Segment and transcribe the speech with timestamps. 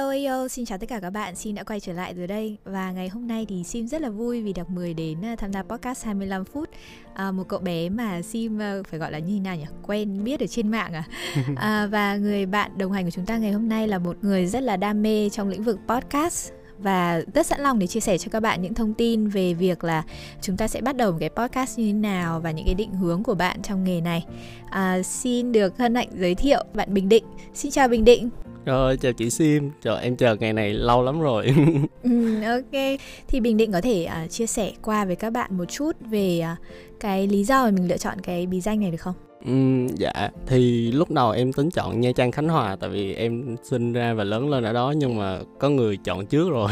[0.00, 2.56] Ayo ayo, xin chào tất cả các bạn, Sim đã quay trở lại rồi đây
[2.64, 5.52] Và ngày hôm nay thì Sim rất là vui vì được mời đến à, tham
[5.52, 6.68] gia podcast 25 phút
[7.14, 9.64] à, Một cậu bé mà Sim uh, phải gọi là như thế nào nhỉ?
[9.82, 11.04] Quen biết ở trên mạng à?
[11.56, 14.46] à Và người bạn đồng hành của chúng ta ngày hôm nay là một người
[14.46, 18.18] rất là đam mê trong lĩnh vực podcast và rất sẵn lòng để chia sẻ
[18.18, 20.02] cho các bạn những thông tin về việc là
[20.40, 22.94] chúng ta sẽ bắt đầu một cái podcast như thế nào và những cái định
[22.94, 24.26] hướng của bạn trong nghề này.
[24.70, 27.24] À, xin được hân hạnh giới thiệu bạn Bình Định.
[27.54, 28.30] Xin chào Bình Định.
[28.64, 29.70] Rồi, chào chị Sim.
[29.82, 31.46] Trời, em chờ ngày này lâu lắm rồi.
[32.02, 33.00] ừ, ok.
[33.28, 36.42] Thì Bình Định có thể uh, chia sẻ qua với các bạn một chút về
[36.52, 36.58] uh,
[37.00, 39.14] cái lý do mà mình lựa chọn cái bí danh này được không?
[39.46, 43.56] Ừ, dạ thì lúc đầu em tính chọn Nha Trang Khánh Hòa tại vì em
[43.62, 46.70] sinh ra và lớn lên ở đó nhưng mà có người chọn trước rồi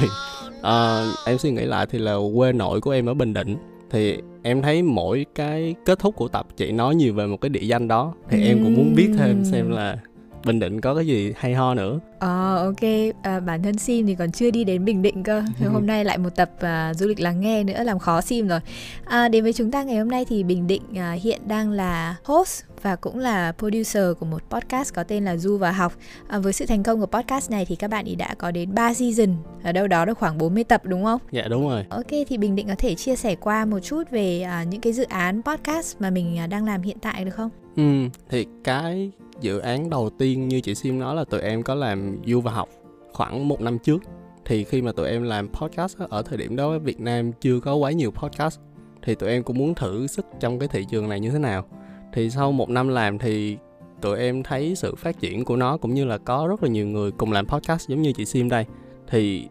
[0.62, 3.56] à, em suy nghĩ lại thì là quê nội của em ở Bình Định
[3.90, 7.48] thì em thấy mỗi cái kết thúc của tập chị nói nhiều về một cái
[7.48, 9.96] địa danh đó thì em cũng muốn biết thêm xem là
[10.44, 11.98] Bình Định có cái gì hay ho nữa?
[12.18, 15.42] Ờ à, ok, à, bản thân Sim thì còn chưa đi đến Bình Định cơ.
[15.58, 18.48] Thì hôm nay lại một tập à, du lịch lắng nghe nữa làm khó Sim
[18.48, 18.60] rồi.
[19.04, 22.16] À, Đến với chúng ta ngày hôm nay thì Bình Định à, hiện đang là
[22.24, 25.92] host và cũng là producer của một podcast có tên là Du và Học.
[26.28, 28.74] À, Với sự thành công của podcast này thì các bạn ý đã có đến
[28.74, 29.28] 3 season.
[29.62, 31.20] Ở đâu đó được khoảng 40 tập đúng không?
[31.30, 31.84] Dạ đúng rồi.
[31.90, 34.92] Ok thì Bình Định có thể chia sẻ qua một chút về à, những cái
[34.92, 37.50] dự án podcast mà mình à, đang làm hiện tại được không?
[37.76, 37.82] Ừ,
[38.30, 42.16] thì cái dự án đầu tiên như chị Sim nói là tụi em có làm
[42.26, 42.68] du và học
[43.12, 44.02] khoảng một năm trước.
[44.44, 47.74] Thì khi mà tụi em làm podcast ở thời điểm đó Việt Nam chưa có
[47.74, 48.60] quá nhiều podcast
[49.02, 51.64] thì tụi em cũng muốn thử sức trong cái thị trường này như thế nào.
[52.12, 53.56] Thì sau một năm làm thì
[54.00, 56.86] tụi em thấy sự phát triển của nó cũng như là có rất là nhiều
[56.86, 58.64] người cùng làm podcast giống như chị Sim đây.
[59.08, 59.48] Thì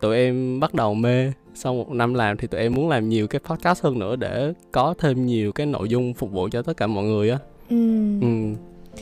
[0.00, 3.26] tụi em bắt đầu mê sau một năm làm thì tụi em muốn làm nhiều
[3.26, 6.76] cái podcast hơn nữa để có thêm nhiều cái nội dung phục vụ cho tất
[6.76, 7.38] cả mọi người á.
[7.68, 7.76] Ừ.
[8.20, 8.26] ừ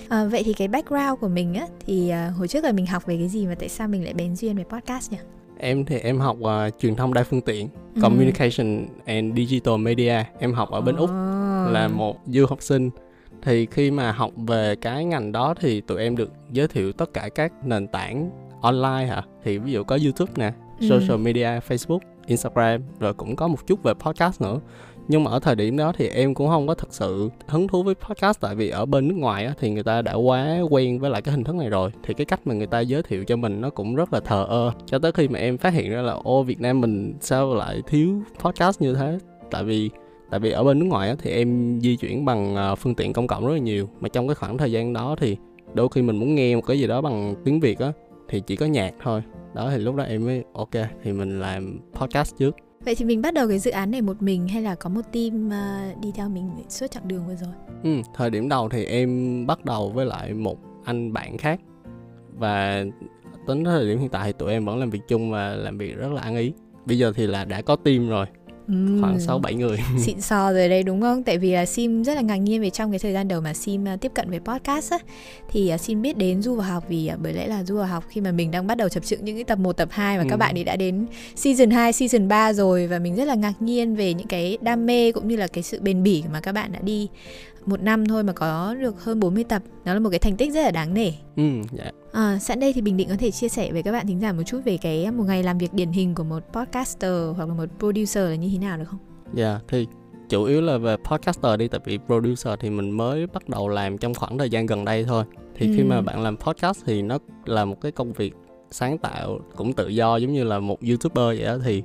[0.08, 3.06] À, vậy thì cái background của mình á thì uh, hồi trước là mình học
[3.06, 5.18] về cái gì mà tại sao mình lại bén duyên về podcast nhỉ?
[5.58, 8.00] Em thì em học uh, truyền thông đa phương tiện, ừ.
[8.02, 10.24] communication and digital media.
[10.38, 11.00] Em học ở bên oh.
[11.00, 11.10] Úc
[11.70, 12.90] là một du học sinh.
[13.42, 17.14] Thì khi mà học về cái ngành đó thì tụi em được giới thiệu tất
[17.14, 18.30] cả các nền tảng
[18.60, 19.22] online hả?
[19.44, 20.88] Thì ví dụ có YouTube nè, ừ.
[20.88, 24.60] social media, Facebook, Instagram rồi cũng có một chút về podcast nữa
[25.08, 27.82] nhưng mà ở thời điểm đó thì em cũng không có thật sự hứng thú
[27.82, 30.98] với podcast tại vì ở bên nước ngoài á, thì người ta đã quá quen
[30.98, 31.90] với lại cái hình thức này rồi.
[32.02, 34.46] Thì cái cách mà người ta giới thiệu cho mình nó cũng rất là thờ
[34.48, 34.72] ơ.
[34.86, 37.82] Cho tới khi mà em phát hiện ra là ô Việt Nam mình sao lại
[37.86, 39.18] thiếu podcast như thế?
[39.50, 39.90] Tại vì
[40.30, 43.12] tại vì ở bên nước ngoài á, thì em di chuyển bằng ờ, phương tiện
[43.12, 43.88] công cộng rất là nhiều.
[44.00, 45.36] Mà trong cái khoảng thời gian đó thì
[45.74, 47.92] đôi khi mình muốn nghe một cái gì đó bằng tiếng Việt á
[48.28, 49.22] thì chỉ có nhạc thôi.
[49.54, 50.70] Đó thì lúc đó em mới ok
[51.02, 52.56] thì mình làm podcast trước.
[52.84, 55.00] Vậy thì mình bắt đầu cái dự án này một mình hay là có một
[55.12, 57.52] team uh, đi theo mình suốt chặng đường vừa rồi?
[57.82, 61.60] Ừ, thời điểm đầu thì em bắt đầu với lại một anh bạn khác
[62.38, 62.84] và
[63.46, 65.96] tính thời điểm hiện tại thì tụi em vẫn làm việc chung và làm việc
[65.96, 66.52] rất là ăn ý.
[66.86, 68.26] Bây giờ thì là đã có team rồi
[68.72, 69.78] Uhm, khoảng 6 7 người.
[69.98, 71.22] Xịn sò rồi đây đúng không?
[71.22, 73.54] Tại vì uh, Sim rất là ngạc nhiên về trong cái thời gian đầu mà
[73.54, 74.98] Sim uh, tiếp cận với podcast á
[75.50, 77.86] thì uh, Sim biết đến du vào học vì uh, bởi lẽ là du vào
[77.86, 80.18] học khi mà mình đang bắt đầu chập chững những cái tập 1 tập 2
[80.18, 80.28] và ừ.
[80.30, 83.54] các bạn ấy đã đến season 2, season 3 rồi và mình rất là ngạc
[83.60, 86.52] nhiên về những cái đam mê cũng như là cái sự bền bỉ mà các
[86.52, 87.08] bạn đã đi
[87.66, 89.62] một năm thôi mà có được hơn 40 tập.
[89.84, 91.12] Đó là một cái thành tích rất là đáng nể.
[91.36, 91.42] Ừ
[91.72, 91.90] dạ.
[92.12, 94.32] À, sẵn đây thì bình định có thể chia sẻ với các bạn thính giả
[94.32, 97.54] một chút về cái một ngày làm việc điển hình của một podcaster hoặc là
[97.54, 99.00] một producer là như thế nào được không?
[99.34, 99.86] Dạ yeah, thì
[100.28, 103.98] chủ yếu là về podcaster đi tại vì producer thì mình mới bắt đầu làm
[103.98, 105.24] trong khoảng thời gian gần đây thôi.
[105.54, 105.72] Thì ừ.
[105.76, 108.34] khi mà bạn làm podcast thì nó là một cái công việc
[108.70, 111.82] sáng tạo cũng tự do giống như là một youtuber vậy đó thì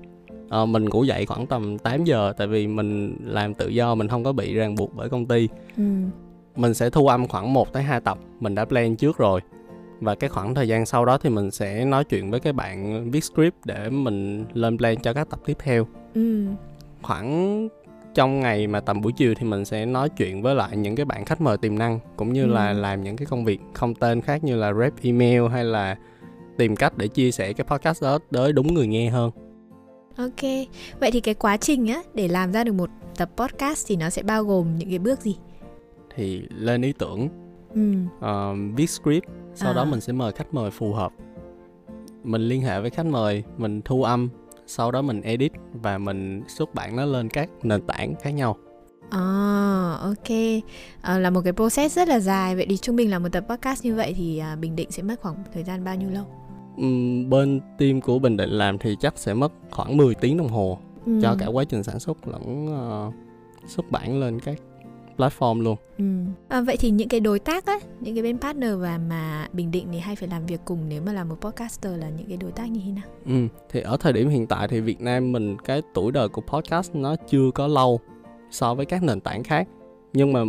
[0.62, 4.08] uh, mình ngủ dậy khoảng tầm 8 giờ tại vì mình làm tự do mình
[4.08, 5.84] không có bị ràng buộc bởi công ty ừ.
[6.56, 9.42] mình sẽ thu âm khoảng 1 tới 2 tập mình đã plan trước rồi
[10.02, 13.10] và cái khoảng thời gian sau đó thì mình sẽ nói chuyện với cái bạn
[13.12, 16.46] viết script để mình lên plan cho các tập tiếp theo ừ.
[17.02, 17.68] khoảng
[18.14, 21.06] trong ngày mà tầm buổi chiều thì mình sẽ nói chuyện với lại những cái
[21.06, 22.48] bạn khách mời tiềm năng cũng như ừ.
[22.48, 25.96] là làm những cái công việc không tên khác như là rep email hay là
[26.58, 29.32] tìm cách để chia sẻ cái podcast đó tới đúng người nghe hơn
[30.20, 30.68] Ok,
[31.00, 34.10] vậy thì cái quá trình á để làm ra được một tập podcast thì nó
[34.10, 35.38] sẽ bao gồm những cái bước gì?
[36.16, 37.30] Thì lên ý tưởng,
[37.74, 37.94] ừ.
[38.18, 39.26] uh, viết script,
[39.56, 39.74] sau à.
[39.74, 41.12] đó mình sẽ mời khách mời phù hợp.
[42.24, 44.30] Mình liên hệ với khách mời, mình thu âm,
[44.68, 48.58] sau đó mình edit và mình xuất bản nó lên các nền tảng khác nhau.
[49.10, 50.38] À, ok.
[51.02, 52.56] À, là một cái process rất là dài.
[52.56, 55.04] Vậy thì trung bình là một tập podcast như vậy thì à, Bình Định sẽ
[55.04, 56.39] mất khoảng thời gian bao nhiêu lâu?
[57.30, 60.80] Bên team của Bình Định làm thì chắc sẽ mất khoảng 10 tiếng đồng hồ
[61.06, 61.20] ừ.
[61.22, 63.14] cho cả quá trình sản xuất lẫn uh,
[63.68, 64.62] xuất bản lên các
[65.18, 66.06] platform luôn ừ.
[66.48, 69.72] à, vậy thì những cái đối tác á những cái bên partner và mà bình
[69.72, 72.38] định thì hay phải làm việc cùng nếu mà là một podcaster là những cái
[72.38, 73.48] đối tác như thế nào ừ.
[73.70, 76.96] thì ở thời điểm hiện tại thì Việt Nam mình cái tuổi đời của podcast
[76.96, 78.00] nó chưa có lâu
[78.52, 79.68] so với các nền tảng khác
[80.14, 80.40] nhưng mà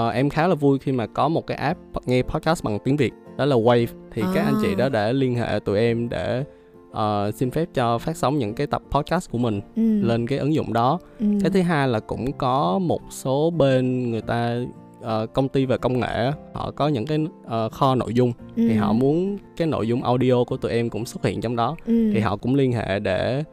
[0.00, 2.96] uh, em khá là vui khi mà có một cái app nghe podcast bằng tiếng
[2.96, 4.30] Việt đó là Wave thì à.
[4.34, 6.44] các anh chị đó đã liên hệ tụi em để
[6.90, 10.00] uh, xin phép cho phát sóng những cái tập podcast của mình ừ.
[10.02, 11.26] lên cái ứng dụng đó ừ.
[11.42, 14.60] cái thứ hai là cũng có một số bên người ta
[15.00, 18.68] uh, công ty về công nghệ họ có những cái uh, kho nội dung ừ.
[18.68, 21.76] thì họ muốn cái nội dung audio của tụi em cũng xuất hiện trong đó
[21.86, 22.10] ừ.
[22.14, 23.44] thì họ cũng liên hệ để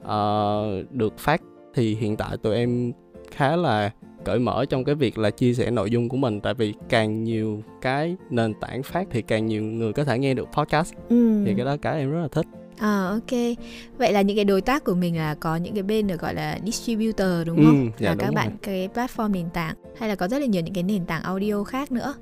[0.00, 1.42] uh, được phát
[1.74, 2.92] thì hiện tại tụi em
[3.30, 3.90] khá là
[4.24, 7.24] cởi mở trong cái việc là chia sẻ nội dung của mình tại vì càng
[7.24, 11.44] nhiều cái nền tảng phát thì càng nhiều người có thể nghe được podcast ừ.
[11.46, 12.46] thì cái đó cái em rất là thích
[12.78, 13.56] À ok.
[13.98, 16.34] Vậy là những cái đối tác của mình là có những cái bên được gọi
[16.34, 17.82] là distributor đúng không?
[17.82, 18.58] Ừ, dạ, là các bạn rồi.
[18.62, 21.64] cái platform nền tảng hay là có rất là nhiều những cái nền tảng audio
[21.64, 22.14] khác nữa.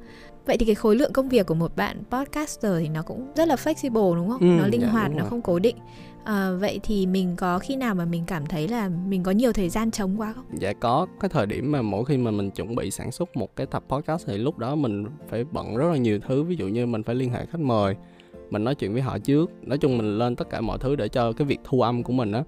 [0.47, 3.49] Vậy thì cái khối lượng công việc của một bạn podcaster thì nó cũng rất
[3.49, 4.41] là flexible đúng không?
[4.41, 5.77] Ừ, nó linh dạ, hoạt, nó không cố định.
[6.27, 9.53] À, vậy thì mình có khi nào mà mình cảm thấy là mình có nhiều
[9.53, 10.45] thời gian trống quá không?
[10.59, 13.57] Dạ có, cái thời điểm mà mỗi khi mà mình chuẩn bị sản xuất một
[13.57, 16.69] cái tập podcast thì lúc đó mình phải bận rất là nhiều thứ, ví dụ
[16.69, 17.95] như mình phải liên hệ khách mời,
[18.51, 19.51] mình nói chuyện với họ trước.
[19.63, 22.13] Nói chung mình lên tất cả mọi thứ để cho cái việc thu âm của
[22.13, 22.43] mình á.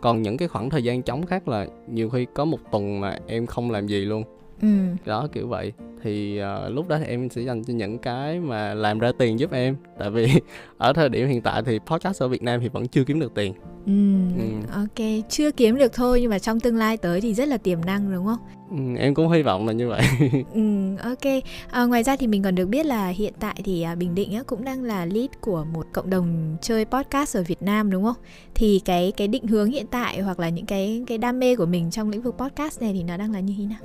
[0.00, 3.18] Còn những cái khoảng thời gian trống khác là nhiều khi có một tuần mà
[3.26, 4.24] em không làm gì luôn
[4.62, 4.68] ừ.
[5.04, 5.72] đó kiểu vậy.
[6.02, 9.38] Thì uh, lúc đó thì em sẽ dành cho những cái mà làm ra tiền
[9.38, 9.76] giúp em.
[9.98, 10.28] Tại vì
[10.78, 13.34] ở thời điểm hiện tại thì podcast ở Việt Nam thì vẫn chưa kiếm được
[13.34, 13.54] tiền.
[13.86, 13.92] Ừ,
[14.38, 14.44] ừ.
[14.72, 17.80] ok chưa kiếm được thôi nhưng mà trong tương lai tới thì rất là tiềm
[17.84, 18.38] năng đúng không?
[18.70, 20.02] Ừ, em cũng hy vọng là như vậy.
[20.54, 21.42] Ừ, ok.
[21.70, 24.32] À, ngoài ra thì mình còn được biết là hiện tại thì à, bình định
[24.32, 28.04] á, cũng đang là lead của một cộng đồng chơi podcast ở việt nam đúng
[28.04, 28.16] không?
[28.54, 31.66] Thì cái cái định hướng hiện tại hoặc là những cái cái đam mê của
[31.66, 33.80] mình trong lĩnh vực podcast này thì nó đang là như thế nào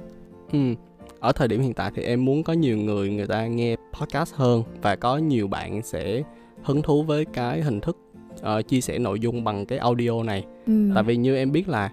[0.54, 0.60] ừ.
[1.20, 4.36] Ở thời điểm hiện tại thì em muốn có nhiều người người ta nghe podcast
[4.36, 6.24] hơn và có nhiều bạn sẽ
[6.64, 7.98] hứng thú với cái hình thức
[8.40, 10.46] uh, chia sẻ nội dung bằng cái audio này.
[10.66, 10.92] Ừ.
[10.96, 11.92] tại vì như em biết là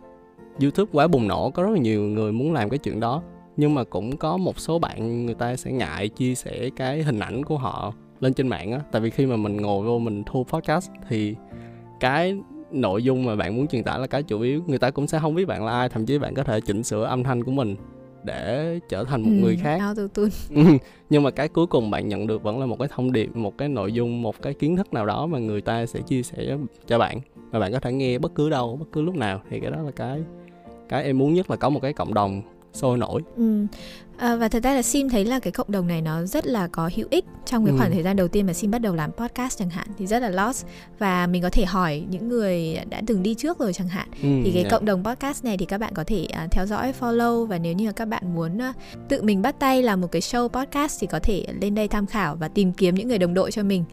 [0.60, 3.22] youtube quá bùng nổ có rất là nhiều người muốn làm cái chuyện đó.
[3.56, 7.18] Nhưng mà cũng có một số bạn người ta sẽ ngại chia sẻ cái hình
[7.18, 8.80] ảnh của họ lên trên mạng á.
[8.92, 11.34] Tại vì khi mà mình ngồi vô mình thu podcast thì
[12.00, 12.36] cái
[12.70, 14.62] nội dung mà bạn muốn truyền tải là cái chủ yếu.
[14.66, 16.82] Người ta cũng sẽ không biết bạn là ai thậm chí bạn có thể chỉnh
[16.82, 17.76] sửa âm thanh của mình
[18.24, 19.80] để trở thành một ừ, người khác.
[21.10, 23.58] nhưng mà cái cuối cùng bạn nhận được vẫn là một cái thông điệp một
[23.58, 26.58] cái nội dung một cái kiến thức nào đó mà người ta sẽ chia sẻ
[26.86, 27.20] cho bạn.
[27.50, 29.42] Và bạn có thể nghe bất cứ đâu bất cứ lúc nào.
[29.50, 30.22] Thì cái đó là cái
[30.88, 33.22] cái em muốn nhất là có một cái cộng đồng sôi nổi.
[33.36, 33.66] Ừ.
[34.20, 36.66] à, và thật ra là sim thấy là cái cộng đồng này nó rất là
[36.66, 37.78] có hữu ích trong cái ừ.
[37.78, 40.22] khoảng thời gian đầu tiên mà sim bắt đầu làm podcast chẳng hạn thì rất
[40.22, 40.66] là lost
[40.98, 44.28] và mình có thể hỏi những người đã từng đi trước rồi chẳng hạn ừ,
[44.44, 44.70] thì cái yeah.
[44.70, 47.72] cộng đồng podcast này thì các bạn có thể uh, theo dõi follow và nếu
[47.72, 48.76] như là các bạn muốn uh,
[49.08, 52.06] tự mình bắt tay làm một cái show podcast thì có thể lên đây tham
[52.06, 53.84] khảo và tìm kiếm những người đồng đội cho mình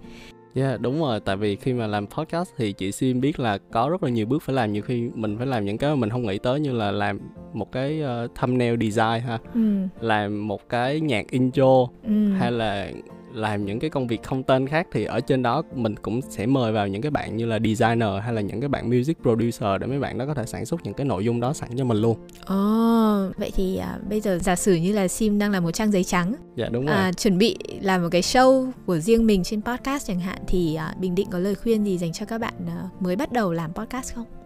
[0.58, 3.90] Yeah, đúng rồi, tại vì khi mà làm podcast thì chị Sim biết là có
[3.90, 6.10] rất là nhiều bước phải làm nhiều khi mình phải làm những cái mà mình
[6.10, 7.20] không nghĩ tới như là làm
[7.54, 9.40] một cái uh, thumbnail design ha.
[9.54, 9.62] Ừ.
[10.02, 12.32] Làm một cái nhạc intro ừ.
[12.32, 12.90] hay là
[13.38, 16.46] làm những cái công việc không tên khác thì ở trên đó mình cũng sẽ
[16.46, 19.82] mời vào những cái bạn như là designer hay là những cái bạn music producer
[19.82, 21.86] để mấy bạn đó có thể sản xuất những cái nội dung đó sẵn cho
[21.86, 22.18] mình luôn.
[22.46, 25.72] Ồ, oh, vậy thì à, bây giờ giả sử như là Sim đang là một
[25.72, 26.36] trang giấy trắng.
[26.56, 26.96] Dạ đúng rồi.
[26.96, 30.76] À, chuẩn bị làm một cái show của riêng mình trên podcast chẳng hạn thì
[30.76, 33.54] à, Bình Định có lời khuyên gì dành cho các bạn à, mới bắt đầu
[33.54, 34.37] làm podcast không?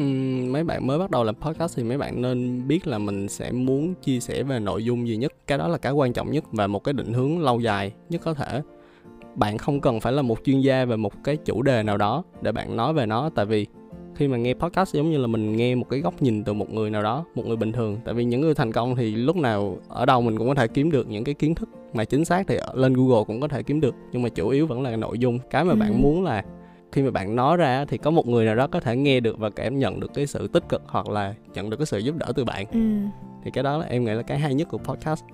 [0.00, 3.28] Uhm, mấy bạn mới bắt đầu làm podcast thì mấy bạn nên biết là mình
[3.28, 5.32] sẽ muốn chia sẻ về nội dung gì nhất.
[5.46, 8.20] Cái đó là cái quan trọng nhất và một cái định hướng lâu dài nhất
[8.24, 8.62] có thể.
[9.34, 12.24] Bạn không cần phải là một chuyên gia về một cái chủ đề nào đó
[12.42, 13.30] để bạn nói về nó.
[13.34, 13.66] Tại vì
[14.14, 16.70] khi mà nghe podcast giống như là mình nghe một cái góc nhìn từ một
[16.70, 17.98] người nào đó một người bình thường.
[18.04, 20.68] Tại vì những người thành công thì lúc nào ở đâu mình cũng có thể
[20.68, 23.62] kiếm được những cái kiến thức mà chính xác thì lên google cũng có thể
[23.62, 23.94] kiếm được.
[24.12, 25.38] Nhưng mà chủ yếu vẫn là nội dung.
[25.50, 25.76] Cái mà ừ.
[25.76, 26.44] bạn muốn là
[26.94, 29.38] khi mà bạn nói ra thì có một người nào đó có thể nghe được
[29.38, 32.16] và cảm nhận được cái sự tích cực hoặc là nhận được cái sự giúp
[32.16, 32.80] đỡ từ bạn ừ.
[33.44, 35.24] thì cái đó là em nghĩ là cái hay nhất của podcast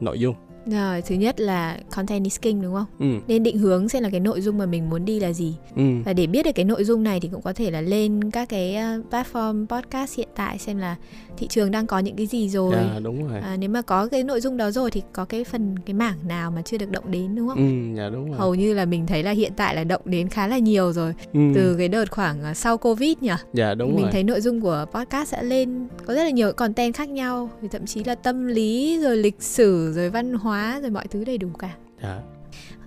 [0.00, 0.34] nội dung
[0.70, 2.86] rồi, thứ nhất là content is king đúng không?
[2.98, 3.06] Ừ.
[3.28, 5.56] Nên định hướng xem là cái nội dung mà mình muốn đi là gì.
[5.76, 5.82] Ừ.
[6.04, 8.48] Và để biết được cái nội dung này thì cũng có thể là lên các
[8.48, 10.96] cái ờ, platform podcast hiện tại xem là
[11.36, 12.74] thị trường đang có những cái gì rồi.
[12.74, 13.40] À, đúng rồi.
[13.40, 16.28] À, nếu mà có cái nội dung đó rồi thì có cái phần cái mảng
[16.28, 17.58] nào mà chưa được động đến đúng không?
[17.58, 18.38] Ừ, dạ đúng rồi.
[18.38, 21.14] Hầu như là mình thấy là hiện tại là động đến khá là nhiều rồi.
[21.32, 21.40] Ừ.
[21.54, 23.32] Từ cái đợt khoảng ờ, sau Covid nhỉ?
[23.52, 24.04] Dạ đúng mình rồi.
[24.04, 27.50] Mình thấy nội dung của podcast sẽ lên có rất là nhiều content khác nhau,
[27.70, 31.38] thậm chí là tâm lý rồi lịch sử rồi văn hóa rồi mọi thứ đầy
[31.38, 31.76] đủ cả.
[32.02, 32.22] Dạ.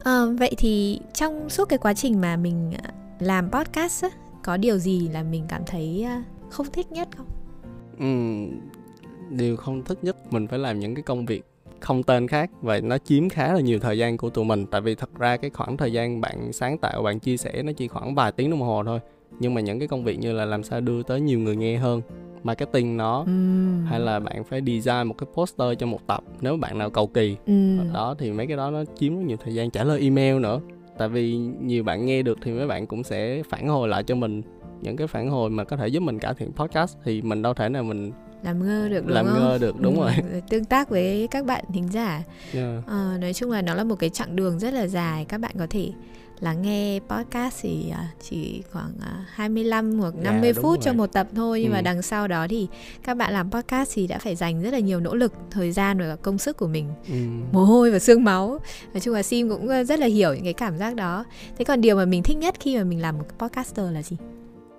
[0.03, 4.09] à, vậy thì trong suốt cái quá trình mà mình à, làm podcast á,
[4.43, 7.27] có điều gì là mình cảm thấy à, không thích nhất không?
[7.99, 8.07] Ừ,
[9.29, 11.43] điều không thích nhất mình phải làm những cái công việc
[11.79, 14.65] không tên khác và nó chiếm khá là nhiều thời gian của tụi mình.
[14.65, 17.71] Tại vì thật ra cái khoảng thời gian bạn sáng tạo bạn chia sẻ nó
[17.71, 18.99] chỉ khoảng vài tiếng đồng hồ thôi.
[19.39, 21.77] Nhưng mà những cái công việc như là làm sao đưa tới nhiều người nghe
[21.77, 22.01] hơn
[22.43, 23.31] marketing nó ừ.
[23.85, 27.07] hay là bạn phải design một cái poster cho một tập nếu bạn nào cầu
[27.07, 27.77] kỳ ừ.
[27.93, 30.59] đó thì mấy cái đó nó chiếm rất nhiều thời gian trả lời email nữa
[30.97, 34.15] tại vì nhiều bạn nghe được thì mấy bạn cũng sẽ phản hồi lại cho
[34.15, 34.41] mình
[34.81, 37.53] những cái phản hồi mà có thể giúp mình cải thiện podcast thì mình đâu
[37.53, 38.11] thể nào mình
[38.43, 39.39] làm ngơ được đúng làm không?
[39.39, 42.87] ngơ được đúng ừ, rồi tương tác với các bạn thính giả yeah.
[42.87, 45.51] ờ, nói chung là nó là một cái chặng đường rất là dài các bạn
[45.59, 45.91] có thể
[46.41, 48.91] lắng nghe podcast thì à, chỉ khoảng
[49.27, 50.77] 25 hoặc 50 yeah, phút rồi.
[50.81, 51.73] cho một tập thôi nhưng ừ.
[51.73, 52.67] mà đằng sau đó thì
[53.03, 55.99] các bạn làm podcast thì đã phải dành rất là nhiều nỗ lực thời gian
[55.99, 57.15] và công sức của mình ừ.
[57.51, 58.59] mồ hôi và xương máu
[58.93, 61.25] nói chung là sim cũng rất là hiểu những cái cảm giác đó
[61.57, 64.17] thế còn điều mà mình thích nhất khi mà mình làm một podcaster là gì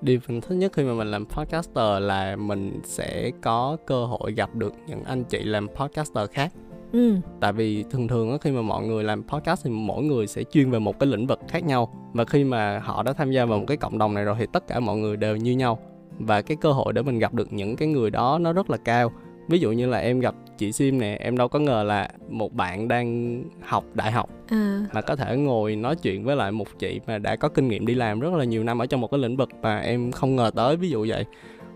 [0.02, 4.33] điều mình thích nhất khi mà mình làm podcaster là mình sẽ có cơ hội
[4.33, 6.52] gặp được những anh chị làm podcaster khác
[6.93, 7.17] ừ.
[7.41, 10.45] tại vì thường thường á khi mà mọi người làm podcast thì mỗi người sẽ
[10.45, 13.45] chuyên về một cái lĩnh vực khác nhau và khi mà họ đã tham gia
[13.45, 15.79] vào một cái cộng đồng này rồi thì tất cả mọi người đều như nhau
[16.19, 18.77] và cái cơ hội để mình gặp được những cái người đó nó rất là
[18.77, 19.13] cao
[19.49, 22.53] ví dụ như là em gặp chị sim nè em đâu có ngờ là một
[22.53, 24.87] bạn đang học đại học à.
[24.93, 27.87] mà có thể ngồi nói chuyện với lại một chị mà đã có kinh nghiệm
[27.87, 30.37] đi làm rất là nhiều năm ở trong một cái lĩnh vực mà em không
[30.37, 31.25] ngờ tới ví dụ vậy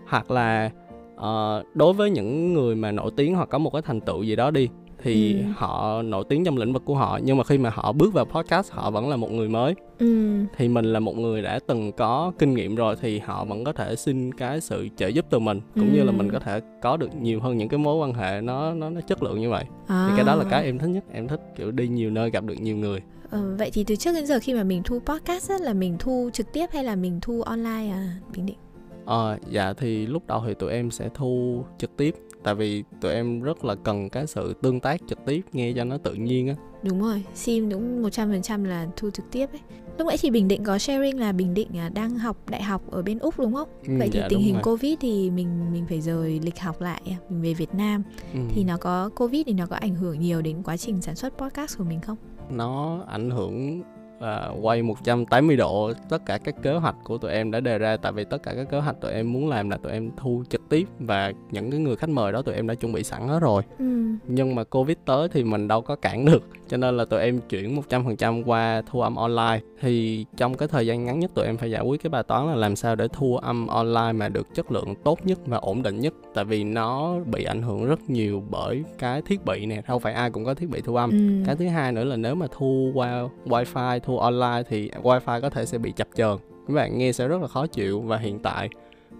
[0.07, 0.71] hoặc là
[1.15, 4.35] uh, đối với những người mà nổi tiếng hoặc có một cái thành tựu gì
[4.35, 4.69] đó đi
[5.07, 5.45] thì ừ.
[5.55, 8.25] họ nổi tiếng trong lĩnh vực của họ nhưng mà khi mà họ bước vào
[8.25, 10.39] podcast họ vẫn là một người mới ừ.
[10.57, 13.73] thì mình là một người đã từng có kinh nghiệm rồi thì họ vẫn có
[13.73, 15.95] thể xin cái sự trợ giúp từ mình cũng ừ.
[15.95, 18.73] như là mình có thể có được nhiều hơn những cái mối quan hệ nó
[18.73, 20.07] nó nó chất lượng như vậy à.
[20.09, 22.43] thì cái đó là cái em thích nhất em thích kiểu đi nhiều nơi gặp
[22.43, 25.49] được nhiều người Ờ, vậy thì từ trước đến giờ khi mà mình thu podcast
[25.49, 28.57] á, là mình thu trực tiếp hay là mình thu online à Bình Định?
[29.05, 32.15] Ờ, dạ thì lúc đầu thì tụi em sẽ thu trực tiếp
[32.47, 35.83] tại vì tụi em rất là cần cái sự tương tác trực tiếp nghe cho
[35.83, 36.55] nó tự nhiên á.
[36.83, 39.59] Đúng rồi sim đúng một trăm phần trăm là thu trực tiếp ấy.
[39.97, 42.91] Lúc nãy thì bình định có sharing là bình định à, đang học đại học
[42.91, 43.69] ở bên úc đúng không?
[43.87, 44.63] Ừ, vậy thì dạ, tình hình rồi.
[44.63, 48.03] covid thì mình mình phải rời lịch học lại à, mình về việt nam.
[48.33, 48.39] Ừ.
[48.49, 51.37] thì nó có covid thì nó có ảnh hưởng nhiều đến quá trình sản xuất
[51.37, 52.17] podcast của mình không?
[52.49, 53.83] Nó ảnh hưởng
[54.19, 57.97] và quay 180 độ tất cả các kế hoạch của tụi em đã đề ra.
[57.97, 60.43] Tại vì tất cả các kế hoạch tụi em muốn làm là tụi em thu
[60.49, 63.27] trực tiếp và những cái người khách mời đó tụi em đã chuẩn bị sẵn
[63.27, 63.63] hết rồi.
[63.79, 63.85] Ừ.
[64.27, 67.39] nhưng mà covid tới thì mình đâu có cản được cho nên là tụi em
[67.49, 69.59] chuyển 100% qua thu âm online.
[69.81, 72.47] Thì trong cái thời gian ngắn nhất tụi em phải giải quyết cái bài toán
[72.47, 75.83] là làm sao để thu âm online mà được chất lượng tốt nhất và ổn
[75.83, 76.13] định nhất.
[76.33, 80.13] Tại vì nó bị ảnh hưởng rất nhiều bởi cái thiết bị nè không phải
[80.13, 81.09] ai cũng có thiết bị thu âm.
[81.09, 81.43] Ừ.
[81.45, 85.49] cái thứ hai nữa là nếu mà thu qua wifi thu online thì wifi có
[85.49, 86.37] thể sẽ bị chập chờn.
[86.67, 88.69] Các bạn nghe sẽ rất là khó chịu và hiện tại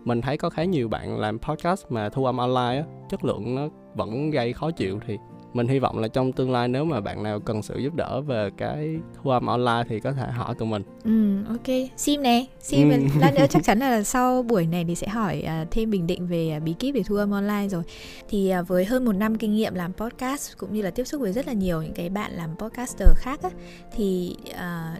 [0.07, 3.55] mình thấy có khá nhiều bạn làm podcast mà thu âm online á chất lượng
[3.55, 5.17] nó vẫn gây khó chịu thì
[5.57, 8.21] mình hy vọng là trong tương lai nếu mà bạn nào cần sự giúp đỡ
[8.21, 10.83] về cái thu âm online thì có thể hỏi tụi mình.
[11.03, 11.89] Ừ ok.
[11.97, 12.97] Sim nè sim Ừ.
[13.19, 16.27] lát nữa chắc chắn là sau buổi này thì sẽ hỏi à, thêm bình định
[16.27, 17.83] về à, bí kíp để thu âm online rồi.
[18.29, 21.21] Thì à, với hơn một năm kinh nghiệm làm podcast cũng như là tiếp xúc
[21.21, 23.49] với rất là nhiều những cái bạn làm podcaster khác á,
[23.95, 24.35] thì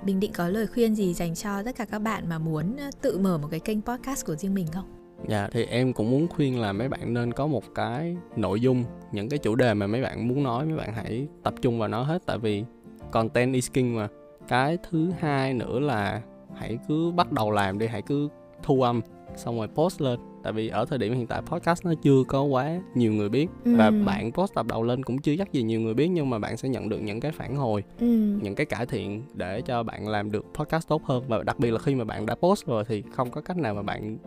[0.06, 3.18] bình định có lời khuyên gì dành cho tất cả các bạn mà muốn tự
[3.18, 4.97] mở một cái kênh podcast của riêng mình không
[5.28, 8.84] Dạ thì em cũng muốn khuyên là mấy bạn nên có một cái nội dung
[9.12, 11.88] những cái chủ đề mà mấy bạn muốn nói mấy bạn hãy tập trung vào
[11.88, 12.64] nó hết tại vì
[13.12, 14.08] content is king mà.
[14.48, 16.22] Cái thứ hai nữa là
[16.56, 18.30] hãy cứ bắt đầu làm đi, hãy cứ
[18.64, 19.02] thu âm
[19.36, 22.42] xong rồi post lên tại vì ở thời điểm hiện tại podcast nó chưa có
[22.44, 24.04] quá nhiều người biết và Ừ.
[24.06, 26.58] bạn post tập đầu lên cũng chưa chắc gì nhiều người biết nhưng mà bạn
[26.58, 28.06] sẽ nhận được những cái phản hồi ừ.
[28.42, 31.72] những cái cải thiện để cho bạn làm được podcast tốt hơn và đặc biệt
[31.72, 34.18] là khi mà bạn đã post rồi thì không có cách nào mà bạn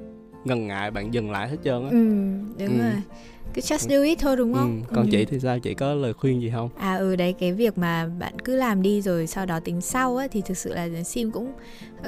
[0.45, 1.97] ngần ngại bạn dừng lại hết trơn á ừ
[2.67, 2.83] đúng Ừ.
[2.85, 3.03] rồi
[3.55, 4.95] cứ just do it thôi đúng không ừ.
[4.95, 5.11] còn Ừ.
[5.13, 8.07] chị thì sao chị có lời khuyên gì không À ừ đấy cái việc mà
[8.19, 11.31] bạn cứ làm đi rồi sau đó tính sau á thì thực sự là sim
[11.31, 11.53] cũng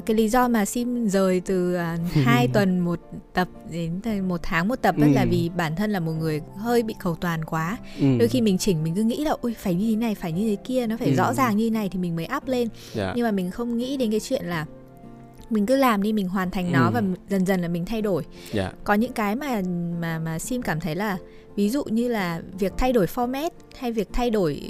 [0.07, 3.01] cái lý do mà sim rời từ à, hai tuần một
[3.33, 5.15] tập đến một tháng một tập ấy Ừ.
[5.15, 8.07] là vì bản thân là một người hơi bị cầu toàn quá ừ.
[8.19, 10.49] đôi khi mình chỉnh mình cứ nghĩ là ôi phải như thế này phải như
[10.49, 11.15] thế kia nó phải Ừ.
[11.15, 13.13] rõ ràng như thế này thì mình mới up lên dạ.
[13.17, 14.67] nhưng mà mình không nghĩ đến cái chuyện là
[15.53, 16.91] mình cứ làm đi mình hoàn thành nó Ừ.
[16.95, 18.25] và dần dần là mình thay đổi.
[18.53, 18.73] Dạ.
[18.85, 19.63] Có những cái mà
[20.01, 21.19] mà mà sim cảm thấy là
[21.57, 24.61] ví dụ như là việc thay đổi format hay việc thay đổi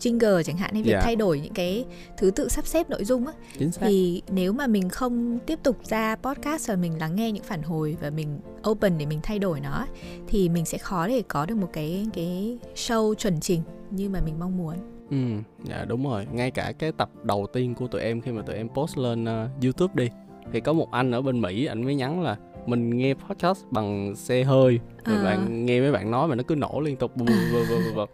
[0.00, 1.00] jingle chẳng hạn hay việc Dạ.
[1.04, 1.84] thay đổi những cái
[2.18, 3.32] thứ tự sắp xếp nội dung á
[3.80, 7.62] thì nếu mà mình không tiếp tục ra podcast và mình lắng nghe những phản
[7.62, 9.86] hồi và mình open để mình thay đổi nó
[10.28, 14.20] thì mình sẽ khó để có được một cái cái show chuẩn trình như mà
[14.24, 14.74] mình mong muốn.
[15.10, 15.16] Ừ
[15.64, 16.26] dạ đúng rồi.
[16.32, 19.24] Ngay cả cái tập đầu tiên của tụi em khi mà tụi em post lên
[19.24, 20.08] ờ, youtube đi
[20.52, 24.16] thì có một anh ở bên mỹ anh mới nhắn là mình nghe podcast bằng
[24.16, 24.80] xe hơi.
[25.04, 25.24] Rồi À.
[25.24, 28.04] bạn nghe mấy bạn nói mà nó cứ nổ liên tục bù bù bù bù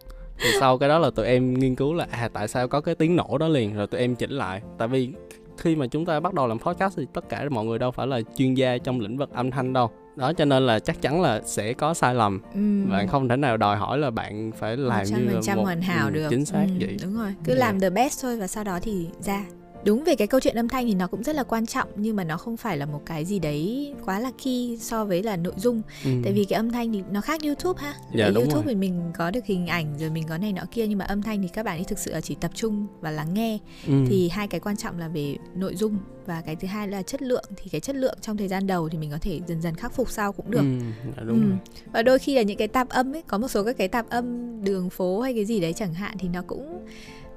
[0.41, 2.95] thì sau cái đó là tụi em nghiên cứu là à tại sao có cái
[2.95, 4.63] tiếng nổ đó liền rồi tụi em chỉnh lại.
[4.79, 5.11] Tại vì
[5.59, 8.07] khi mà chúng ta bắt đầu làm podcast thì tất cả mọi người đâu phải
[8.07, 9.91] là chuyên gia trong lĩnh vực âm thanh đâu.
[10.17, 12.41] Đó cho nên là chắc chắn là sẽ có sai lầm.
[12.55, 12.91] Ừ.
[12.93, 15.83] bạn không thể nào đòi hỏi là bạn phải làm như là 100% một hoàn
[15.83, 16.27] hảo ừ, được.
[16.31, 16.97] chính xác ừ, vậy.
[17.03, 17.35] đúng rồi.
[17.45, 17.59] Cứ Dạ.
[17.59, 19.45] làm the best thôi và sau đó thì ra
[19.85, 22.17] đúng về cái câu chuyện âm thanh thì nó cũng rất là quan trọng nhưng
[22.17, 25.37] mà nó không phải là một cái gì đấy quá là key so với là
[25.37, 26.11] nội dung ừ.
[26.25, 28.65] tại vì cái âm thanh thì nó khác youtube ha Dạ, đúng youtube rồi.
[28.69, 31.23] thì mình có được hình ảnh rồi mình có này nọ kia nhưng mà âm
[31.23, 33.93] thanh thì các bạn ấy thực sự là chỉ tập trung và lắng nghe ừ.
[34.09, 37.23] thì hai cái quan trọng là về nội dung và cái thứ hai là chất
[37.23, 39.75] lượng thì cái chất lượng trong thời gian đầu thì mình có thể dần dần
[39.75, 40.79] khắc phục sau cũng được ừ.
[41.17, 41.49] dạ, đúng Ừ.
[41.49, 41.59] rồi.
[41.93, 44.11] và đôi khi là những cái tạp âm ấy có một số các cái tạp
[44.11, 44.25] âm
[44.65, 46.87] đường phố hay cái gì đấy chẳng hạn thì nó cũng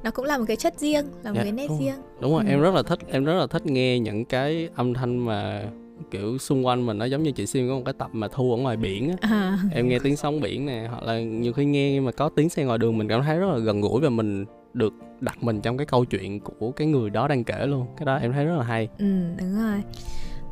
[0.04, 1.96] nó cũng là một cái chất riêng là một Dạ, cái nét đúng riêng.
[2.22, 2.50] Đúng rồi Ừ.
[2.50, 5.64] em rất là thích em rất là thích nghe những cái âm thanh mà
[6.12, 8.52] kiểu xung quanh mình nó giống như chị sim có một cái tập mà thu
[8.54, 9.16] ở ngoài biển á.
[9.22, 12.50] À, em nghe tiếng sóng biển nè hoặc là nhiều khi nghe mà có tiếng
[12.50, 15.62] xe ngoài đường mình cảm thấy rất là gần gũi và mình được đặt mình
[15.62, 17.86] trong cái câu chuyện của cái người đó đang kể luôn.
[17.98, 18.88] Cái đó em thấy rất là hay.
[18.98, 19.06] Ừ
[19.40, 19.82] đúng rồi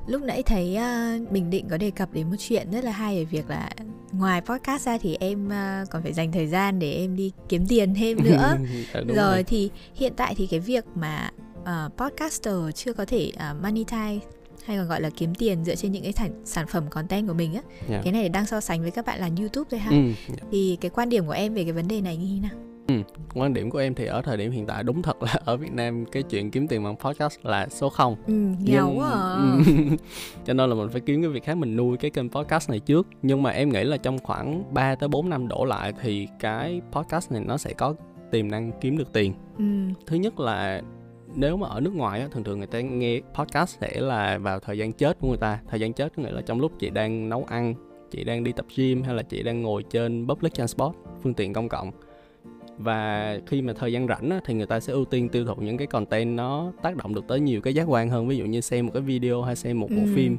[0.09, 3.15] lúc nãy thấy uh, bình định có đề cập đến một chuyện rất là hay
[3.15, 3.69] về việc là
[4.11, 7.65] ngoài podcast ra thì em uh, còn phải dành thời gian để em đi kiếm
[7.67, 8.57] tiền thêm nữa
[8.93, 13.31] Dạ, đúng rồi thì hiện tại thì cái việc mà uh, podcaster chưa có thể
[13.35, 14.19] uh, monetize
[14.65, 17.33] hay còn gọi là kiếm tiền dựa trên những cái sản, sản phẩm content của
[17.33, 18.01] mình á Dạ.
[18.03, 19.97] cái này đang so sánh với các bạn làm youtube thôi ha ừ.
[20.51, 22.68] thì cái quan điểm của em về cái vấn đề này như thế nào
[23.33, 25.73] quan điểm của em thì ở thời điểm hiện tại đúng thật là ở Việt
[25.73, 28.33] Nam cái chuyện kiếm tiền bằng podcast là số 0 ừ
[28.65, 29.35] nghèo quá à.
[29.35, 29.73] Ừ.
[30.45, 32.79] cho nên là mình phải kiếm cái việc khác mình nuôi cái kênh podcast này
[32.79, 33.07] trước.
[33.21, 36.81] Nhưng mà em nghĩ là trong khoảng 3 tới 4 năm đổ lại thì cái
[36.91, 37.95] podcast này nó sẽ có
[38.31, 39.33] tiềm năng kiếm được tiền.
[39.57, 39.63] Ừ.
[40.07, 40.81] Thứ nhất là
[41.35, 44.59] nếu mà ở nước ngoài á, thường thường người ta nghe podcast sẽ là vào
[44.59, 45.59] thời gian chết của người ta.
[45.69, 47.75] Thời gian chết có nghĩa là trong lúc chị đang nấu ăn
[48.11, 51.53] chị đang đi tập gym hay là chị đang ngồi trên public transport phương tiện
[51.53, 51.91] công cộng
[52.79, 55.55] và khi mà thời gian rảnh á, thì người ta sẽ ưu tiên tiêu thụ
[55.55, 58.27] những cái content nó tác động được tới nhiều cái giác quan hơn.
[58.27, 60.11] Ví dụ như xem một cái video hay xem một bộ Ừ.
[60.15, 60.37] phim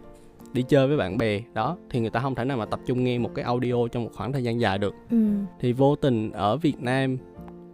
[0.52, 3.04] đi chơi với bạn bè đó thì người ta không thể nào mà tập trung
[3.04, 4.94] nghe một cái audio trong một khoảng thời gian dài được.
[5.10, 5.16] Ừ.
[5.60, 7.18] Thì vô tình ở Việt Nam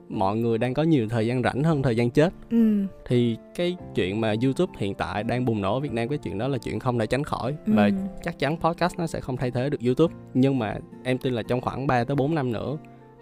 [0.08, 2.32] mọi người đang có nhiều thời gian rảnh hơn thời gian chết.
[2.50, 2.84] Ừ.
[3.06, 6.38] Thì cái chuyện mà YouTube hiện tại đang bùng nổ ở Việt Nam cái chuyện
[6.38, 7.54] đó là chuyện không thể tránh khỏi.
[7.66, 7.92] Và ừ.
[8.22, 10.14] chắc chắn podcast nó sẽ không thay thế được YouTube.
[10.34, 12.76] Nhưng mà em tin là trong khoảng 3 tới 4 năm nữa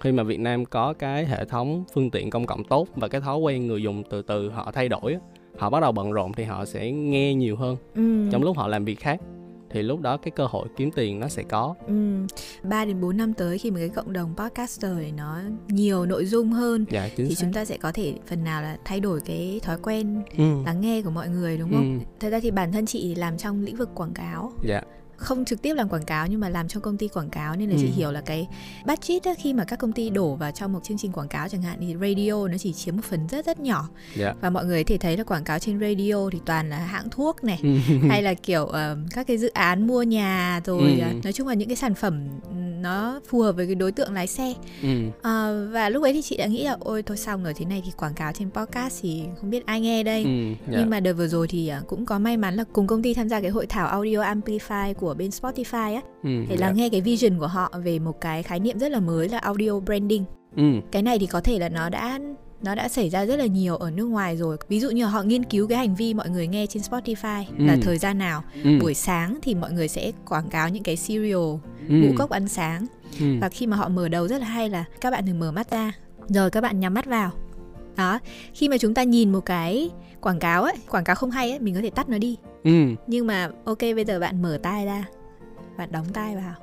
[0.05, 3.21] khi mà Việt Nam có cái hệ thống phương tiện công cộng tốt và cái
[3.21, 5.17] thói quen người dùng từ từ họ thay đổi
[5.59, 8.29] họ bắt đầu bận rộn thì họ sẽ nghe nhiều hơn ừ.
[8.33, 9.21] trong lúc họ làm việc khác
[9.71, 11.95] thì lúc đó cái cơ hội kiếm tiền nó sẽ có Ừ.
[12.62, 16.25] 3 đến 4 năm tới khi mà cái cộng đồng podcaster này nó nhiều nội
[16.27, 19.01] dung hơn dạ chính thì xác chúng ta sẽ có thể phần nào là thay
[19.01, 20.45] đổi cái thói quen ừ.
[20.67, 21.77] lắng nghe của mọi người đúng Ừ.
[21.77, 22.01] không?
[22.21, 24.83] Thật ra thì bản thân chị làm trong lĩnh vực quảng cáo dạ
[25.25, 27.71] không trực tiếp làm quảng cáo nhưng mà làm trong công ty quảng cáo nên
[27.71, 27.93] là chị Ừ.
[27.97, 28.49] hiểu là cái
[28.87, 31.63] budget khi mà các công ty đổ vào trong một chương trình quảng cáo chẳng
[31.63, 34.85] hạn thì radio nó chỉ chiếm một phần rất rất nhỏ dạ và mọi người
[34.85, 37.61] có thể thấy là quảng cáo trên radio thì toàn là hãng thuốc này
[38.09, 41.01] hay là kiểu ờ, các cái dự án mua nhà rồi Ừ.
[41.03, 43.93] ờ, nói chung là những cái sản phẩm ừ, nó phù hợp với cái đối
[43.93, 44.89] tượng lái xe ừ.
[45.23, 47.83] Ờ, và lúc ấy thì chị đã nghĩ là ôi thôi xong rồi thế này
[47.85, 50.31] thì quảng cáo trên podcast thì không biết ai nghe đây Ừ.
[50.73, 53.03] dạ nhưng mà đợt vừa rồi thì à, cũng có may mắn là cùng công
[53.03, 56.31] ty tham gia cái hội thảo audio amplify của bên Spotify á ừ.
[56.48, 56.66] để dạ.
[56.66, 59.38] lắng nghe cái vision của họ về một cái khái niệm rất là mới là
[59.38, 60.24] audio branding.
[60.57, 60.62] ừ.
[60.90, 62.18] Cái này thì có thể là nó đã
[62.62, 64.57] nó đã xảy ra rất là nhiều ở nước ngoài rồi.
[64.68, 67.44] Ví dụ như là họ nghiên cứu cái hành vi mọi người nghe trên Spotify
[67.59, 67.79] là Ừ.
[67.83, 68.42] thời gian nào.
[68.64, 68.70] Ừ.
[68.81, 71.35] Buổi sáng thì mọi người sẽ quảng cáo những cái cereal,
[71.88, 71.94] ừ.
[71.94, 72.87] ngũ cốc ăn sáng
[73.20, 73.27] ừ.
[73.40, 75.70] và khi mà họ mở đầu rất là hay là các bạn đừng mở mắt
[75.70, 75.92] ra
[76.29, 77.31] rồi các bạn nhắm mắt vào
[77.96, 78.18] đó
[78.55, 81.61] khi mà chúng ta nhìn một cái quảng cáo ấy quảng cáo không hay ấy
[81.61, 82.70] mình có thể tắt nó đi ừ.
[83.07, 85.05] nhưng mà ok bây giờ bạn mở tai ra
[85.77, 86.55] bạn đóng tai vào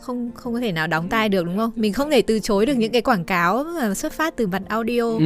[0.00, 2.66] không không có thể nào đóng tai được đúng không mình không thể từ chối
[2.66, 5.24] được những cái quảng cáo mà xuất phát từ mặt audio ừ.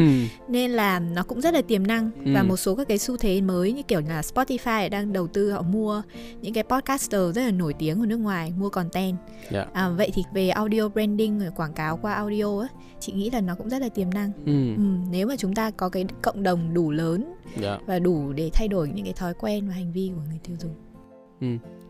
[0.49, 2.45] nên là nó cũng rất là tiềm năng và Ừ.
[2.47, 5.63] một số các cái xu thế mới như kiểu là Spotify đang đầu tư họ
[5.63, 6.03] mua
[6.41, 9.17] những cái podcaster rất là nổi tiếng ở nước ngoài mua content
[9.51, 9.67] Dạ.
[9.73, 12.69] à, vậy thì về audio branding rồi quảng cáo qua audio á
[13.01, 14.75] chị nghĩ là nó cũng rất là tiềm năng ừ.
[14.77, 18.51] ừ, nếu mà chúng ta có cái cộng đồng đủ lớn dạ và đủ để
[18.53, 20.75] thay đổi những cái thói quen và hành vi của người tiêu dùng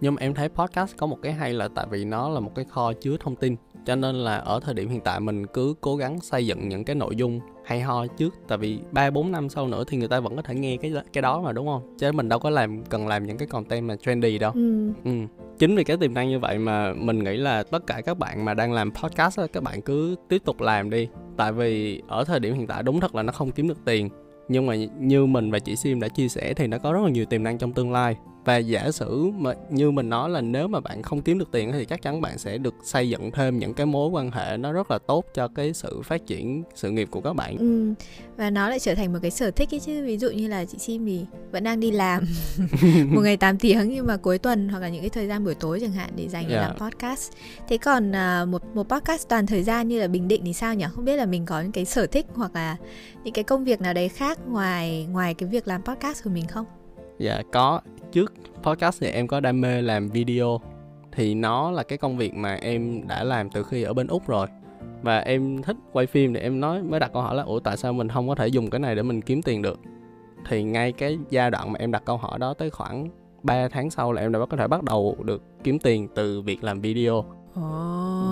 [0.00, 2.54] nhưng mà em thấy podcast có một cái hay là tại vì nó là một
[2.54, 5.74] cái kho chứa thông tin cho nên là ở thời điểm hiện tại mình cứ
[5.80, 9.32] cố gắng xây dựng những cái nội dung hay ho trước tại vì ba bốn
[9.32, 11.66] năm sau nữa thì người ta vẫn có thể nghe cái cái đó mà đúng
[11.66, 11.96] không?
[11.98, 14.52] Chứ mình đâu có làm cần làm những cái content mà trendy đâu.
[14.54, 15.10] Ừ, ừ.
[15.58, 18.44] chính vì cái tiềm năng như vậy mà mình nghĩ là tất cả các bạn
[18.44, 21.08] mà đang làm podcast các bạn cứ tiếp tục làm đi.
[21.36, 24.08] Tại vì ở thời điểm hiện tại đúng thật là nó không kiếm được tiền
[24.48, 27.10] nhưng mà như mình và chị Sim đã chia sẻ thì nó có rất là
[27.10, 30.68] nhiều tiềm năng trong tương lai và giả sử mà như mình nói là nếu
[30.68, 33.58] mà bạn không kiếm được tiền thì chắc chắn bạn sẽ được xây dựng thêm
[33.58, 36.90] những cái mối quan hệ nó rất là tốt cho cái sự phát triển sự
[36.90, 37.56] nghiệp của các bạn.
[37.58, 37.94] Ừ.
[38.36, 40.04] và nó lại trở thành một cái sở thích ấy chứ.
[40.04, 42.24] Ví dụ như là chị Sim thì vẫn đang đi làm
[43.08, 45.54] một ngày 8 tiếng nhưng mà cuối tuần hoặc là những cái thời gian buổi
[45.54, 46.68] tối chẳng hạn để dành để yeah.
[46.68, 47.32] làm podcast.
[47.68, 50.74] Thế còn uh, một một podcast toàn thời gian như là bình định thì sao
[50.74, 50.84] nhỉ?
[50.94, 52.76] Không biết là mình có những cái sở thích hoặc là
[53.24, 56.46] những cái công việc nào đấy khác ngoài ngoài cái việc làm podcast của mình
[56.46, 56.66] không?
[57.18, 57.80] Dạ có
[58.14, 60.60] trước podcast thì em có đam mê làm video.
[61.12, 64.26] Thì nó là cái công việc mà em đã làm từ khi ở bên úc
[64.26, 64.46] rồi.
[65.02, 67.76] Và em thích quay phim thì em nói mới đặt câu hỏi là ủa tại
[67.76, 69.80] sao mình không có thể dùng cái này để mình kiếm tiền được?
[70.48, 73.08] Thì ngay cái giai đoạn mà em đặt câu hỏi đó tới khoảng
[73.42, 76.64] 3 tháng sau là em đã có thể bắt đầu được kiếm tiền từ việc
[76.64, 77.24] làm video.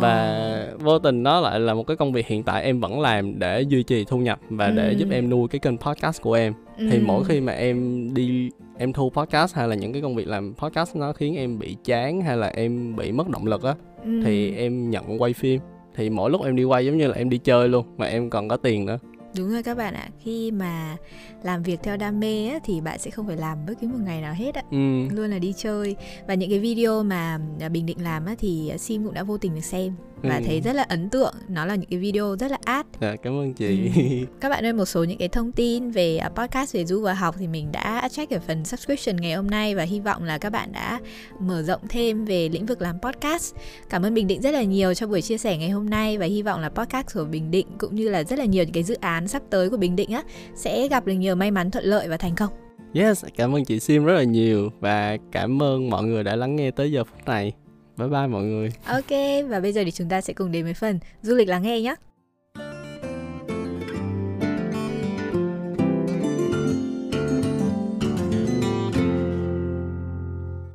[0.01, 3.39] Và vô tình nó lại là một cái công việc hiện tại em vẫn làm
[3.39, 4.73] để duy trì thu nhập và ừ.
[4.77, 6.55] để giúp em nuôi cái kênh podcast của em.
[6.79, 6.89] Ừ.
[6.91, 8.51] thì mỗi khi mà em đi
[8.83, 11.77] em thu podcast hay là những cái công việc làm podcast nó khiến em bị
[11.85, 14.21] chán hay là em bị mất động lực á ừ.
[14.25, 15.61] thì em nhận quay phim.
[15.95, 18.31] Thì mỗi lúc em đi quay giống như là em đi chơi luôn mà em
[18.31, 18.99] còn có tiền nữa.
[19.37, 20.97] Đúng rồi các bạn ạ khi mà
[21.43, 23.99] làm việc theo đam mê á, thì bạn sẽ không phải làm bất cứ một
[24.05, 24.63] ngày nào hết á.
[24.71, 25.17] Ừ.
[25.17, 25.97] luôn là đi chơi.
[26.29, 29.39] Và những cái video mà à, bình định làm á, thì sim cũng đã vô
[29.39, 30.43] tình được xem và ừ.
[30.47, 33.33] thấy rất là ấn tượng nó là những cái video rất là át dạ, cảm
[33.33, 34.27] ơn chị ừ.
[34.41, 37.15] các bạn ơi một số những cái thông tin về à, podcast về du và
[37.15, 40.39] học thì mình đã check ở phần subscription ngày hôm nay và hy vọng là
[40.39, 41.01] các bạn đã
[41.41, 43.55] mở rộng thêm về lĩnh vực làm podcast
[43.91, 46.27] cảm ơn bình định rất là nhiều cho buổi chia sẻ ngày hôm nay và
[46.27, 48.83] hy vọng là podcast của bình định cũng như là rất là nhiều những cái
[48.83, 50.23] dự án sắp tới của bình định á
[50.55, 52.51] sẽ gặp được nhiều may mắn thuận lợi và thành công
[52.95, 56.57] Yes, cảm ơn chị Sim rất là nhiều và cảm ơn mọi người đã lắng
[56.57, 57.53] nghe tới giờ phút này.
[57.97, 58.73] Bye bye mọi người.
[58.87, 59.11] Ok,
[59.49, 61.81] và bây giờ thì chúng ta sẽ cùng đến với phần du lịch lắng nghe
[61.81, 61.95] nhé.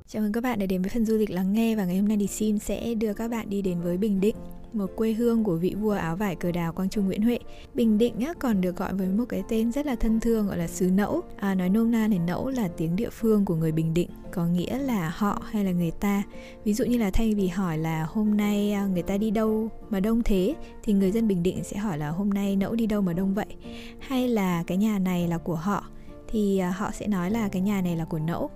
[0.07, 2.07] Chào mừng các bạn đã đến với phần du lịch lắng nghe và ngày hôm
[2.07, 4.35] nay thì Sim sẽ đưa các bạn đi đến với Bình Định
[4.73, 7.39] một quê hương của vị vua áo vải cờ đào Quang Trung Nguyễn Huệ.
[7.73, 10.57] Bình Định á, còn được gọi với một cái tên rất là thân thương gọi
[10.57, 11.21] là xứ Nẫu.
[11.37, 14.45] À, nói nôm na thì Nẫu là tiếng địa phương của người Bình Định, có
[14.45, 16.23] nghĩa là họ hay là người ta.
[16.63, 19.69] Ví dụ như là thay vì hỏi là hôm nay à, người ta đi đâu
[19.89, 22.87] mà đông thế thì người dân Bình Định sẽ hỏi là hôm nay Nẫu đi
[22.87, 23.55] đâu mà đông vậy.
[23.99, 25.83] Hay là cái nhà này là của họ
[26.27, 28.49] thì à, họ sẽ nói là cái nhà này là của Nẫu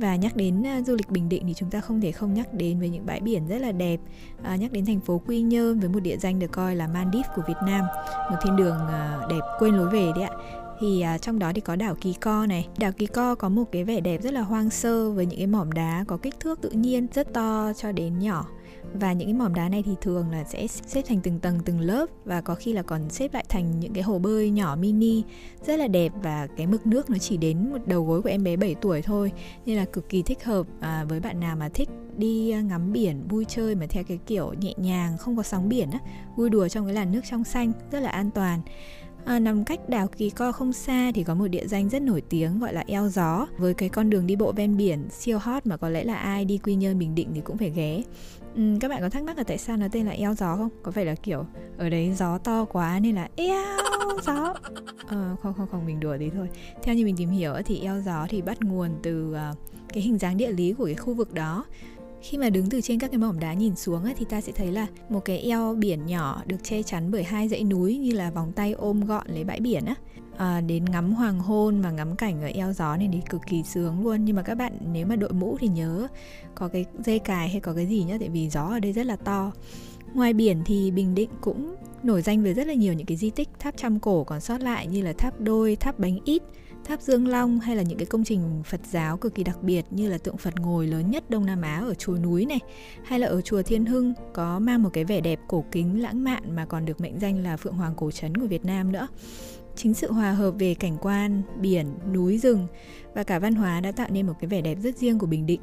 [0.00, 2.54] và nhắc đến ờ, du lịch Bình Định thì chúng ta không thể không nhắc
[2.54, 4.00] đến với những bãi biển rất là đẹp.
[4.42, 7.30] À, nhắc đến thành phố Quy Nhơn với một địa danh được coi là Maldives
[7.36, 7.84] của Việt Nam.
[8.30, 10.36] Một thiên đường ờ, đẹp quên lối về đấy ạ.
[10.80, 12.68] Thì à, trong đó thì có đảo Kỳ Co này.
[12.78, 15.46] Đảo Kỳ Co có một cái vẻ đẹp rất là hoang sơ với những cái
[15.46, 18.46] mỏm đá có kích thước tự nhiên rất to cho đến nhỏ
[18.94, 21.80] và những cái mỏm đá này thì thường là sẽ xếp thành từng tầng từng
[21.80, 25.22] lớp và có khi là còn xếp lại thành những cái hồ bơi nhỏ mini
[25.66, 26.12] rất là đẹp.
[26.22, 29.02] Và cái mực nước nó chỉ đến một đầu gối của em bé 7 tuổi
[29.02, 29.32] thôi
[29.66, 32.92] nên là cực kỳ thích hợp à, với bạn nào mà thích đi à, ngắm
[32.92, 35.98] biển vui chơi mà theo cái kiểu nhẹ nhàng không có sóng biển á
[36.36, 38.60] vui đùa trong cái làn nước trong xanh rất là an toàn.
[39.24, 42.22] À, nằm cách đảo Kỳ Co không xa thì có một địa danh rất nổi
[42.28, 45.66] tiếng gọi là eo gió với cái con đường đi bộ ven biển siêu hot
[45.66, 48.02] mà có lẽ là ai đi Quy Nhơn Bình Định thì cũng phải ghé
[48.54, 50.68] Ừ, các bạn có thắc mắc là tại sao nó tên là eo gió không?
[50.82, 51.44] Có phải là kiểu
[51.78, 53.78] ở đấy gió to quá nên là eo
[54.22, 54.54] gió?
[55.06, 56.48] À, không không không mình đùa tí thôi.
[56.82, 59.58] Theo như mình tìm hiểu thì eo gió thì bắt nguồn từ uh,
[59.92, 61.64] cái hình dáng địa lý của cái khu vực đó.
[62.22, 64.72] Khi mà đứng từ trên các cái mỏm đá nhìn xuống thì ta sẽ thấy
[64.72, 68.30] là một cái eo biển nhỏ được che chắn bởi hai dãy núi như là
[68.30, 69.94] vòng tay ôm gọn lấy bãi biển á.
[70.36, 73.62] À, đến ngắm hoàng hôn và ngắm cảnh ở eo gió này thì cực kỳ
[73.62, 74.24] sướng luôn.
[74.24, 76.06] Nhưng mà các bạn nếu mà đội mũ thì nhớ
[76.54, 79.06] có cái dây cài hay có cái gì nhá tại vì gió ở đây rất
[79.06, 79.52] là to.
[80.14, 83.30] Ngoài biển thì bình định cũng nổi danh với rất là nhiều những cái di
[83.30, 86.42] tích tháp trăm cổ còn sót lại như là tháp đôi tháp bánh ít
[86.84, 89.84] tháp Dương Long hay là những cái công trình Phật giáo cực kỳ đặc biệt
[89.90, 92.60] như là tượng Phật ngồi lớn nhất Đông Nam Á ở chùa núi này
[93.04, 96.24] hay là ở chùa Thiên Hưng có mang một cái vẻ đẹp cổ kính lãng
[96.24, 99.08] mạn mà còn được mệnh danh là Phượng Hoàng cổ trấn của Việt Nam nữa.
[99.76, 102.66] Chính sự hòa hợp về cảnh quan, biển, núi, rừng
[103.14, 105.46] và cả văn hóa đã tạo nên một cái vẻ đẹp rất riêng của Bình
[105.46, 105.60] Định.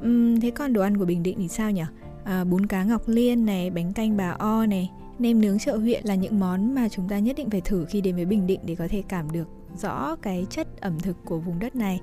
[0.00, 1.82] Uhm, thế còn đồ ăn của Bình Định thì sao nhỉ?
[2.24, 6.04] À, bún cá ngọc liên này, bánh canh bà o này, nem nướng chợ huyện
[6.04, 8.60] là những món mà chúng ta nhất định phải thử khi đến với Bình Định
[8.64, 12.00] để có thể cảm được rõ cái chất ẩm thực của vùng đất này.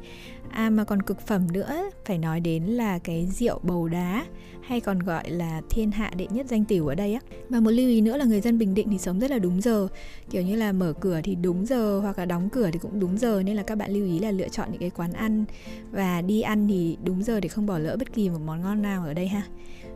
[0.49, 4.25] À mà còn cực phẩm nữa, phải nói đến là cái rượu bầu đá,
[4.62, 7.19] hay còn gọi là thiên hạ đệ nhất danh tiểu ở đây á.
[7.49, 9.62] Và một lưu ý nữa là người dân bình định thì sống rất là đúng
[9.62, 9.88] giờ.
[10.29, 13.17] Kiểu như là mở cửa thì đúng giờ, hoặc là đóng cửa thì cũng đúng
[13.17, 15.45] giờ, nên là các bạn lưu ý là lựa chọn những cái quán ăn
[15.91, 18.81] và đi ăn thì đúng giờ để không bỏ lỡ bất kỳ một món ngon
[18.81, 19.43] nào ở đây ha.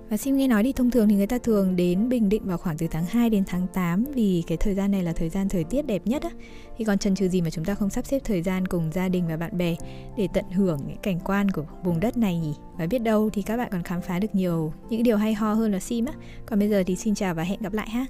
[0.09, 2.57] Và Sim nghe nói thì thông thường thì người ta thường đến Bình Định vào
[2.57, 5.49] khoảng từ tháng 2 đến tháng 8 vì cái thời gian này là thời gian
[5.49, 6.29] thời tiết đẹp nhất á.
[6.77, 9.09] Thì còn chần chừ gì mà chúng ta không sắp xếp thời gian cùng gia
[9.09, 9.75] đình và bạn bè
[10.17, 12.53] để tận hưởng những cảnh quan của vùng đất này nhỉ?
[12.77, 15.53] Và biết đâu thì các bạn còn khám phá được nhiều những điều hay ho
[15.53, 16.13] hơn là Sim á.
[16.45, 18.05] Còn bây giờ thì xin chào và hẹn gặp lại ha.